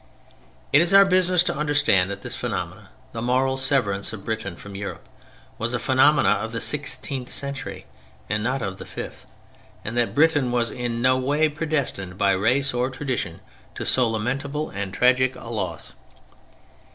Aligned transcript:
It 0.73 0.81
is 0.81 0.95
our 0.95 1.05
business 1.05 1.43
to 1.43 1.55
understand 1.55 2.09
that 2.09 2.21
this 2.23 2.35
phenomenon, 2.35 2.87
the 3.11 3.21
moral 3.21 3.55
severance 3.55 4.11
of 4.11 4.25
Britain 4.25 4.55
from 4.55 4.73
Europe, 4.73 5.07
was 5.59 5.75
a 5.75 5.77
phenomenon 5.79 6.37
of 6.43 6.53
the 6.53 6.59
sixteenth 6.59 7.29
century 7.29 7.85
and 8.27 8.41
not 8.43 8.63
of 8.63 8.77
the 8.77 8.85
fifth, 8.87 9.27
and 9.85 9.95
that 9.95 10.15
Britain 10.15 10.49
was 10.51 10.71
in 10.71 11.03
no 11.03 11.19
way 11.19 11.49
predestined 11.49 12.17
by 12.17 12.31
race 12.31 12.73
or 12.73 12.89
tradition 12.89 13.41
to 13.75 13.85
so 13.85 14.09
lamentable 14.09 14.71
and 14.71 14.91
tragic 14.91 15.35
a 15.35 15.49
loss. 15.49 15.93